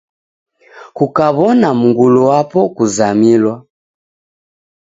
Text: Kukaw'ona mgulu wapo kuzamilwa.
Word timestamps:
Kukaw'ona 0.95 1.69
mgulu 1.81 2.21
wapo 2.29 2.59
kuzamilwa. 2.75 3.55